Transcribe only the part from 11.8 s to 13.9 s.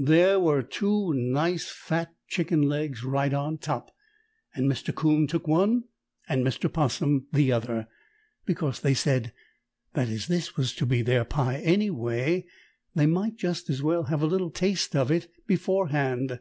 way, they might just as